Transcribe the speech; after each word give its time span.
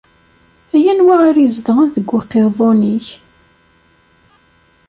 Ay 0.75 0.85
Anwa 0.91 1.15
ara 1.27 1.39
izedɣen 1.45 1.89
deg 1.95 2.07
uqiḍun-ik? 2.17 3.07